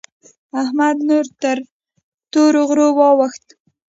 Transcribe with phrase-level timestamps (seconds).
[0.61, 1.57] احمد نور تر
[2.31, 3.45] تورو غرو واوښت.